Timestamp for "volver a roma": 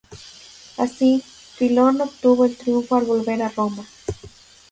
3.05-3.85